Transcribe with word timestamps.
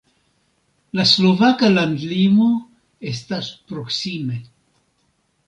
La 0.99 1.03
slovaka 1.09 1.69
landlimo 1.73 2.49
estas 3.13 3.53
proksime. 3.69 4.41